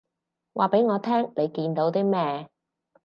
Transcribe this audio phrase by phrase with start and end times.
[0.55, 2.49] 話畀我聽你見到啲咩